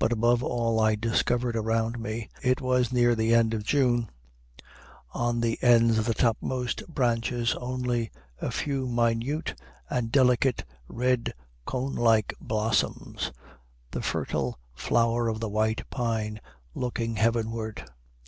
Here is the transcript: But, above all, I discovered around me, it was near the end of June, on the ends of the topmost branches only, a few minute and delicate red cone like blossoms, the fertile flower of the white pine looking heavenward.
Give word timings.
But, 0.00 0.10
above 0.10 0.42
all, 0.42 0.80
I 0.80 0.96
discovered 0.96 1.54
around 1.54 2.00
me, 2.00 2.28
it 2.42 2.60
was 2.60 2.92
near 2.92 3.14
the 3.14 3.32
end 3.32 3.54
of 3.54 3.62
June, 3.62 4.10
on 5.12 5.40
the 5.40 5.56
ends 5.62 5.98
of 5.98 6.04
the 6.04 6.14
topmost 6.14 6.82
branches 6.88 7.54
only, 7.54 8.10
a 8.40 8.50
few 8.50 8.88
minute 8.88 9.54
and 9.88 10.10
delicate 10.10 10.64
red 10.88 11.32
cone 11.64 11.94
like 11.94 12.34
blossoms, 12.40 13.30
the 13.92 14.02
fertile 14.02 14.58
flower 14.74 15.28
of 15.28 15.38
the 15.38 15.48
white 15.48 15.88
pine 15.90 16.40
looking 16.74 17.14
heavenward. 17.14 17.84